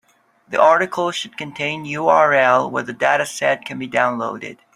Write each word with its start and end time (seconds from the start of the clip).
The 0.47 0.59
article 0.59 1.11
should 1.11 1.37
contain 1.37 1.85
URL 1.85 2.71
where 2.71 2.81
the 2.81 2.91
dataset 2.91 3.65
can 3.65 3.77
be 3.77 3.87
downloaded. 3.87 4.57